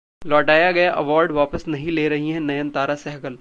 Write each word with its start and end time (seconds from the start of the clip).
लौटाया 0.25 0.71
गया 0.71 0.91
अवॉर्ड 0.93 1.31
वापस 1.31 1.67
नहीं 1.67 1.91
ले 1.91 2.07
रही 2.09 2.29
हैं 2.29 2.39
नयनतारा 2.39 2.95
सहगल 2.95 3.29